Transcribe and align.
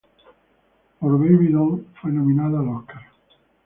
Por 0.99 1.19
"Baby 1.19 1.49
Doll" 1.51 1.85
fue 2.01 2.11
nominada 2.11 2.59
al 2.59 2.69
Óscar. 2.69 3.01